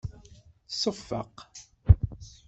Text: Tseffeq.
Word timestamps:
Tseffeq. 0.69 1.35